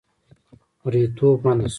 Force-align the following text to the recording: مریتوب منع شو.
مریتوب 0.85 1.39
منع 1.47 1.67
شو. 1.67 1.69